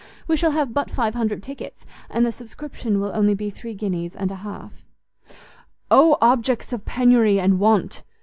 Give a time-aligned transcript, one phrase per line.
[0.27, 4.15] We shall have but five hundred tickets, and the subscription will only be three guineas
[4.15, 4.83] and a half."
[5.91, 8.01] "Oh objects of penury and want!"